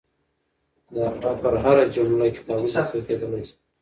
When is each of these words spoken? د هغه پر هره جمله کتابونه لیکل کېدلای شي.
د 0.93 0.95
هغه 1.05 1.31
پر 1.41 1.55
هره 1.63 1.83
جمله 1.95 2.25
کتابونه 2.37 2.67
لیکل 2.77 3.01
کېدلای 3.07 3.43
شي. 3.47 3.55